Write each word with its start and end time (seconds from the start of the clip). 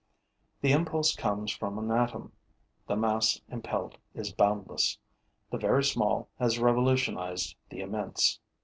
The 0.61 0.71
impulse 0.71 1.15
comes 1.15 1.51
from 1.51 1.77
an 1.77 1.91
atom; 1.91 2.31
the 2.87 2.95
mass 2.95 3.39
impelled 3.49 3.99
is 4.15 4.33
boundless. 4.33 4.97
The 5.51 5.59
very 5.59 5.83
small 5.83 6.27
has 6.39 6.57
revolutionized 6.57 7.55
the 7.69 7.81
immense. 7.81 8.39